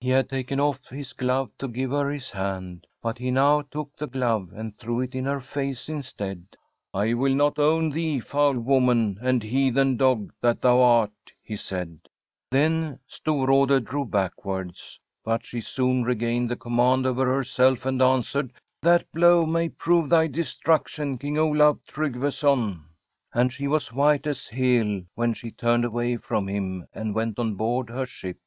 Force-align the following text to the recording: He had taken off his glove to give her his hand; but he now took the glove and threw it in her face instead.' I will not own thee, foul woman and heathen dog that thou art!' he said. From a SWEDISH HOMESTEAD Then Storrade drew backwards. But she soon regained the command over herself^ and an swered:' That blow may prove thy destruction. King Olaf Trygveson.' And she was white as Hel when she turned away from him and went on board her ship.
He 0.00 0.08
had 0.08 0.30
taken 0.30 0.58
off 0.58 0.86
his 0.88 1.12
glove 1.12 1.50
to 1.58 1.68
give 1.68 1.90
her 1.90 2.08
his 2.10 2.30
hand; 2.30 2.86
but 3.02 3.18
he 3.18 3.30
now 3.30 3.60
took 3.60 3.94
the 3.94 4.06
glove 4.06 4.48
and 4.54 4.74
threw 4.78 5.02
it 5.02 5.14
in 5.14 5.26
her 5.26 5.42
face 5.42 5.90
instead.' 5.90 6.46
I 6.94 7.12
will 7.12 7.34
not 7.34 7.58
own 7.58 7.90
thee, 7.90 8.18
foul 8.20 8.58
woman 8.58 9.18
and 9.20 9.42
heathen 9.42 9.98
dog 9.98 10.32
that 10.40 10.62
thou 10.62 10.80
art!' 10.80 11.12
he 11.42 11.56
said. 11.56 11.98
From 11.98 11.98
a 11.98 12.00
SWEDISH 12.00 12.66
HOMESTEAD 12.66 13.00
Then 13.00 13.00
Storrade 13.36 13.84
drew 13.84 14.06
backwards. 14.06 14.98
But 15.22 15.44
she 15.44 15.60
soon 15.60 16.04
regained 16.04 16.48
the 16.48 16.56
command 16.56 17.04
over 17.04 17.26
herself^ 17.26 17.84
and 17.84 18.00
an 18.00 18.22
swered:' 18.22 18.52
That 18.82 19.12
blow 19.12 19.44
may 19.44 19.68
prove 19.68 20.08
thy 20.08 20.26
destruction. 20.26 21.18
King 21.18 21.36
Olaf 21.36 21.76
Trygveson.' 21.86 22.82
And 23.34 23.52
she 23.52 23.68
was 23.68 23.92
white 23.92 24.26
as 24.26 24.48
Hel 24.48 25.02
when 25.14 25.34
she 25.34 25.50
turned 25.50 25.84
away 25.84 26.16
from 26.16 26.48
him 26.48 26.86
and 26.94 27.14
went 27.14 27.38
on 27.38 27.56
board 27.56 27.90
her 27.90 28.06
ship. 28.06 28.38